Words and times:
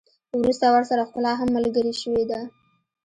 وروسته 0.39 0.65
ورسره 0.75 1.03
ښکلا 1.09 1.33
هم 1.39 1.49
ملګرې 1.57 1.93
شوې 2.01 2.23
ده. 2.31 2.39